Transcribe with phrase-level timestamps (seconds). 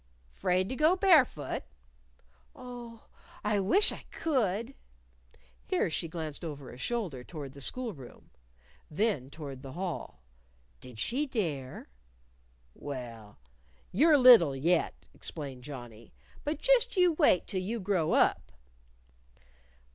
[0.33, 1.61] "'Fraid to go barefoot?"
[2.55, 3.05] "Oh,
[3.43, 4.73] I wish I could!"
[5.67, 8.31] Here she glanced over a shoulder toward the school room;
[8.89, 10.23] then toward the hall.
[10.79, 11.87] Did she dare?
[12.73, 13.37] "Well,
[13.91, 16.15] you're little yet," explained Johnnie.
[16.43, 18.51] "But just you wait till you grow up."